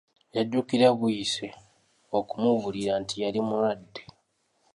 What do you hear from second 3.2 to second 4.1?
yali mulwadde.